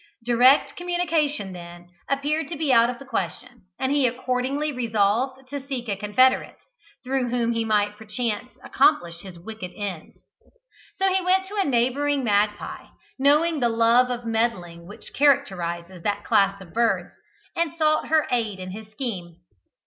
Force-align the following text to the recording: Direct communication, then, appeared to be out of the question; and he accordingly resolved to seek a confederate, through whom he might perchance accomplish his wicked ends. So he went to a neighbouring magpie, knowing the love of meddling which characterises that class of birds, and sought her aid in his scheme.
Direct 0.25 0.75
communication, 0.75 1.53
then, 1.53 1.91
appeared 2.09 2.49
to 2.49 2.57
be 2.57 2.73
out 2.73 2.89
of 2.89 2.97
the 2.97 3.05
question; 3.05 3.65
and 3.77 3.91
he 3.91 4.07
accordingly 4.07 4.71
resolved 4.71 5.47
to 5.49 5.61
seek 5.67 5.87
a 5.87 5.95
confederate, 5.95 6.57
through 7.03 7.29
whom 7.29 7.51
he 7.51 7.63
might 7.63 7.97
perchance 7.97 8.51
accomplish 8.63 9.21
his 9.21 9.37
wicked 9.37 9.71
ends. 9.75 10.17
So 10.97 11.07
he 11.13 11.23
went 11.23 11.45
to 11.49 11.59
a 11.61 11.65
neighbouring 11.69 12.23
magpie, 12.23 12.87
knowing 13.19 13.59
the 13.59 13.69
love 13.69 14.09
of 14.09 14.25
meddling 14.25 14.87
which 14.87 15.13
characterises 15.13 16.01
that 16.01 16.23
class 16.25 16.59
of 16.61 16.73
birds, 16.73 17.13
and 17.55 17.75
sought 17.77 18.07
her 18.07 18.25
aid 18.31 18.57
in 18.57 18.71
his 18.71 18.87
scheme. 18.89 19.35